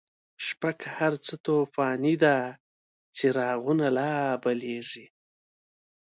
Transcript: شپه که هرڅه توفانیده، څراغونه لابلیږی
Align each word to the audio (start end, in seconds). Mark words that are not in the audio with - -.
شپه 0.45 0.69
که 0.79 0.87
هرڅه 0.97 1.33
توفانیده، 1.45 2.37
څراغونه 3.15 3.87
لابلیږی 3.97 5.05